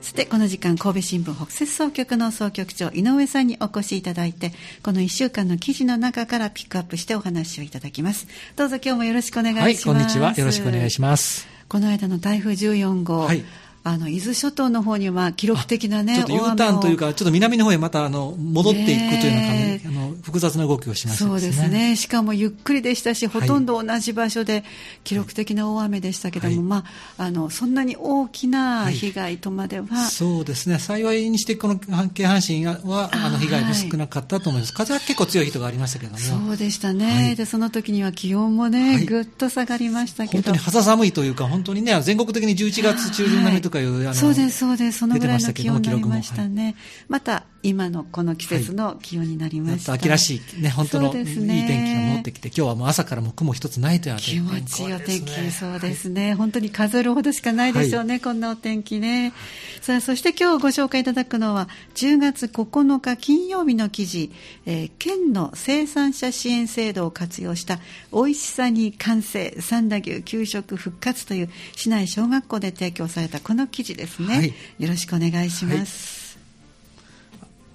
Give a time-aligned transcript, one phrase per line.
[0.00, 4.52] さてこの時間神戸新聞北摂総局の総局長井上さんにお越しいただいて
[4.82, 8.26] この1週間の記事の中からピックアップしてお話をいただきます。
[8.56, 9.88] どうぞ今日もよろしくお願いします。
[9.88, 10.34] はいこんにちは。
[10.34, 11.48] よろしくお願いします。
[11.68, 13.44] この間の台風14号、はい。
[13.84, 24.64] あの伊豆諸島の方には記録的なね、ちょっと U ターンというか、ちょっと南の方へまたあの戻っていくというような、あの複雑な動きをしました、ね、そうですね、しかもゆっくりでしたし、ほとんど同じ場所で
[25.04, 26.84] 記録的な大雨でしたけども、はい、ま
[27.18, 44.98] あ、あのそんなに大きな被害とまでは、はい、そうですね、幸いにして、この京阪神はあの被害も少なかったと思います、風は結構強い人がありましたけども、そうでしたね、でその時には気温もね、ぐっと下がりましたけど、本当に肌寒いというか、本当にね、全国的に11月中旬並みとかいう、あのそうですそうです。
[44.98, 46.74] そのぐらいの気温になりましたね、
[47.08, 59.32] また今のこの季節の気温になりました、らしいね本当のいい天気が戻ってきて、今日はもう朝からも雲一つないという気持ちいいお天気、ね、そうですね、はい、本当に数えるほどしかないでしょうね、はい、こんなお天気ね。
[59.80, 64.32] さあそして今日ご紹介いただくのは10月9日金曜日の記事、
[64.66, 67.78] えー、県の生産者支援制度を活用した
[68.12, 76.38] 美味しさに完成三田牛給食復活という市内小学校で提供されたこの記事ですね、よろしくお願いします、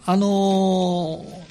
[0.05, 1.42] あのー、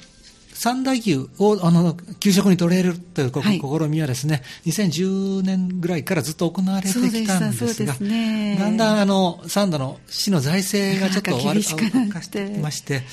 [0.63, 13.03] 三大牛をあの給食に取り入れるという試みはですね、はい、2010年ぐらいからずっと行われてきたんですが、ね、だんだんあの三田の市の財政がちょっと悪化してまして、はい、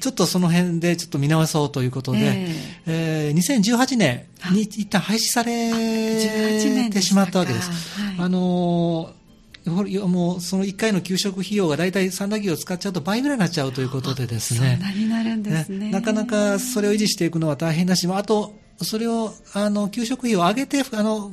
[0.00, 2.54] ちょっとその辺でちょっと見直そうということで、えー、
[2.86, 5.70] えー、2018年に一旦廃止され
[6.90, 7.70] てしまったわけです。
[8.00, 9.17] はい、あのー
[9.68, 15.22] もうその1回の給食費用が大体三田牛を使っちゃうと倍ぐらいになっちゃうということでですね、なな
[15.78, 15.90] ね。
[15.90, 21.30] なかなかそれを維持していくのは大変だし、あと、それをあの給食費を上げてあの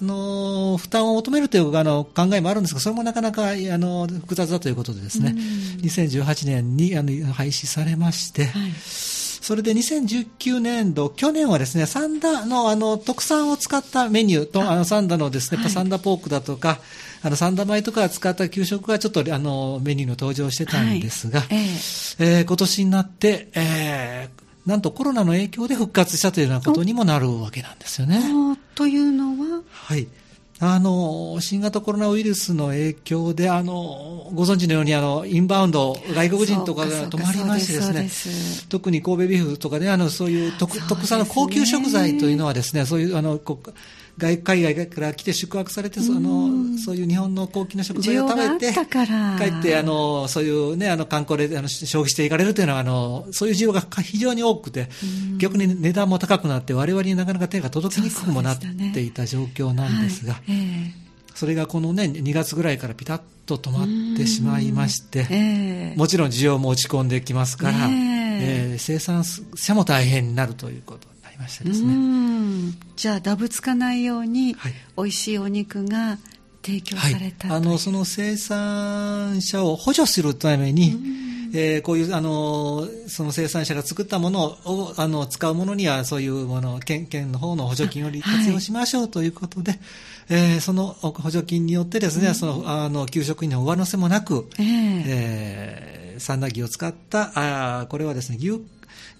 [0.00, 5.34] あの負担を求めるというあの考えもあるんですが、それもなかなかあの複雑だということでですね、
[5.82, 8.72] 2018年にあの廃止されまして、はい
[9.50, 16.78] それで2019年度、去年はですね、サンダのあの特産を使ったメニューと、あのサンダのですね、はい、サンダポークだとか、
[17.24, 28.22] あのサンダ米とか使った給食がちょっとあのメニューの登場してたんですが、はい、えー、えー、今年になって、えー、なんとコロナの影響で復活したというようなことにもなるわけなんですよね。
[28.76, 29.62] というのは？
[29.68, 30.06] はい。
[30.62, 43.58] あの、新型コロナウイルスの影響で、あの、ご存知のように、あの、インバウンド、外国人とかが止まりましてですね、特に神戸ビーフとかで、あの、そういう特特産の高級食材というのはですね、そういう、あの、こ
[44.18, 54.88] 外海外から来て宿泊されて、そのそういう日本の高級な食材を食べて、帰ってあのそういう、ね、あの観光であの消費していかれるというのはあの、そういう需要が非常に多くて、
[55.38, 58.58] 逆に値段も高くなって、われわれになかなか手が届きにくくもなっ
[58.94, 60.40] ていた状況なんですが。
[61.34, 68.20] それがこのね、2月ぐらいからピタッと止まってしまいまして、えー、もちろん需要も落ち込んできますから、え。
[68.40, 71.09] ー、えー、生産者も大変になるということ
[71.40, 71.94] ましてですね。
[72.96, 76.18] じゃあダブつかないように、はい、美味しいお肉が
[76.62, 80.96] 提供された、はい、あのその生産者を補助するために、
[81.54, 89.80] えー、こういうあのその生産者が作ったものをあの使うものにはそういうもの県県の方の補助金を活用しましょうということで、はい、
[90.28, 97.32] えー、その補助金によってですね、うん、そのあの給食費の上乗せもなく、えー、えー、三田牛を使った
[97.80, 98.62] あこれはですね牛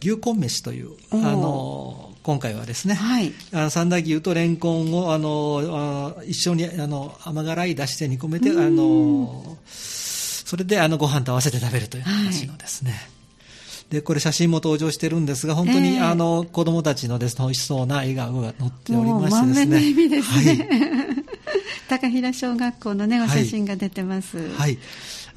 [0.03, 13.01] 牛根飯というあの今回はですね、はい、あの三田牛とレンコンをあのあ一緒にあの甘辛いだしで煮込めてあのそれであのご飯と合わせて食べるという話のですね、はい
[13.91, 20.09] でこれ写真も登場してるんですが本当に、えー、あの子供たちのですね美味しそうな笑顔が載っておりましてですね。
[20.09, 20.69] ですね。
[20.71, 21.25] はい、
[21.91, 24.39] 高平小学校のねお写真が出てます。
[24.39, 24.49] はい。
[24.55, 24.79] はい、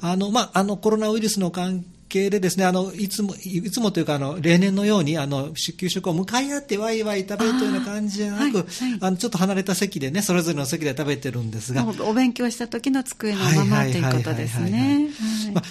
[0.02, 11.86] あのまああのコロナウイルスの関系でですね、あの、いつも、いつもというか、あの、例年のように、あの、給食を向かい合ってワイワイ食べるというような感じじゃなく、あはいはい、あの、ちょっと離れた席でね、それぞれの席で食べてるんですが。
[12.00, 15.08] お勉強した時の机のままということですね。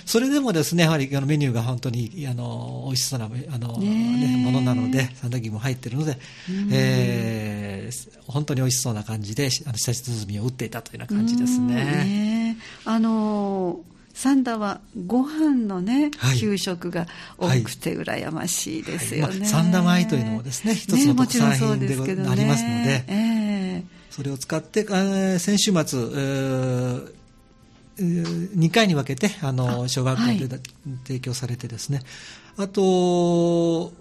[0.06, 6.18] それでもですね、やはりあのメニューが本当に、あの、美味しそうな、あの、ね、ものなので、三田牛も入ってるので、
[6.72, 11.76] えー、本当に美味しそうな感じで、あの、下包みを打っていたというような感じですね。
[11.76, 17.08] ねあのー三田はご飯のね、はい、給食が
[17.38, 19.40] 多くて羨ましいですよね、はい。
[19.40, 21.96] まあ、三田米というのもですね一つの特産品で
[22.30, 23.84] ありますので、ねえ。
[24.12, 24.86] ー、それを使って
[25.40, 27.14] 先週末、えー
[27.96, 30.40] 2回に分けてあの小学校で、はい、
[31.06, 32.02] 提供されてですね。
[32.58, 33.92] あとこ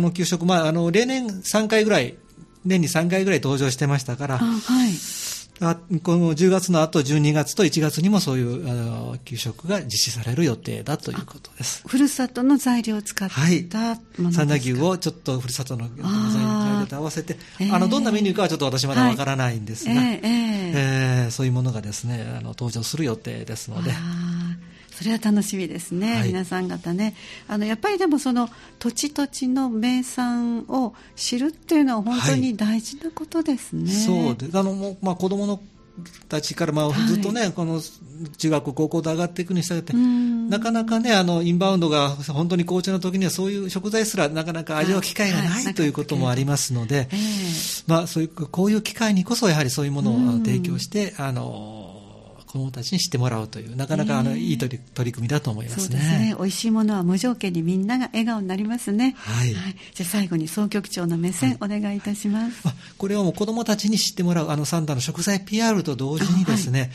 [0.00, 2.16] の給食、まあ、あの例年3回ぐらい
[2.64, 4.92] 年に3回ぐらい登場してましたから、はい、
[5.60, 11.82] あこの10月の後12月と1月にもそういうあの給食が実施される予定だということです。
[11.86, 13.36] ふるさとの材料を使った
[14.22, 17.36] もの三田牛をちょっとふるさとの材料と合わせて。
[17.70, 23.92] あのどんなメニューかはちょっと私まだわからないんですが、はい、えー、えー、そういうものがですねあの登場する予定ですので。
[24.90, 27.14] それは楽しみですね、はい、皆さん方ね。
[27.46, 28.48] あのやっぱりでもその
[28.78, 35.60] 土地土地の名産を知るっていうのは本当に大事なことですね、はい、そうであの、まあ、子供の
[36.28, 37.80] たちからまあずっとね、はい、この
[38.36, 47.08] 中学、高校と上がっていくにしたって、なかなかね、あのインバウンドが本当に好調の時には、そういう食材すらなかなか味わう機会がない、ということもありますので、
[47.86, 51.77] まあ、そういうこういう機会にこそ、やはりそういうものを提供して、あの
[52.58, 55.82] 子どもたちに知ってもらうというなかなかあの、いい取り取り組みだと思いますね。
[55.84, 59.14] そうですね美味しいものは無条件にみんなが笑顔になりますね。
[59.18, 59.54] はい。
[59.54, 62.62] はい、じゃあ最後に総局長の目線、お願いいたします。
[62.98, 66.90] これはもう子どもたちに知ってもらうあのサンダの食材 PR と同時にですね、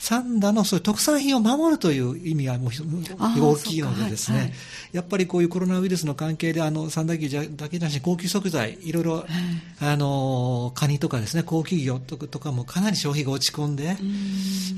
[0.00, 4.56] はい、サンダのそういう特産品を守るという意味がもう大きいのでですね、はいはい、
[4.92, 9.04] やっぱりこういうコロナウイルスの関係であの三大牛だけじゃなし高級食材いろい。
[9.04, 9.24] ろ、
[9.80, 13.96] あのカニとかですね高級魚とかもかなり消費が落ち込んで、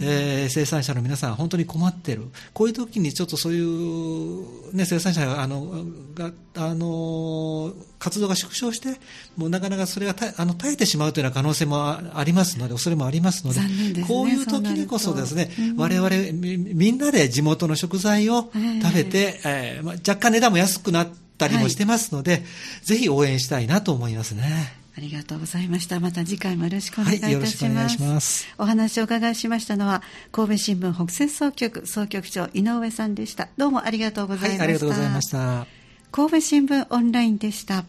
[0.00, 5.84] えー、生産者者の皆さん、本当に困ってる、こういう時にちょっとそういう、ね、生産者があの
[6.14, 9.00] があの活動が縮小して、
[9.36, 13.60] もうなかなかそれがあの耐えてしまうというような可能性もありますので、恐れもありますので、
[13.94, 18.50] でね、こういう時にこそですね、我々みみんなで地元の食材を
[18.82, 22.42] 食べて、えー、えー、まあ、若干値段も安くなったりもしてますので、はい、
[22.82, 24.82] ぜひ応援したいなと思いますね。
[24.96, 26.00] ありがとうございました。
[26.00, 27.26] また次回もよろしくお願いいたします。
[27.26, 28.48] はい、よろしくお願いします。
[28.58, 33.48] お話をお伺いしましたのは、神戸新聞北摂総局総局長井上さんでした。
[33.56, 34.64] どうもありがとうございました。
[34.64, 35.66] はい、ありがとうございました。
[36.10, 37.84] 神戸新聞オンラインでした。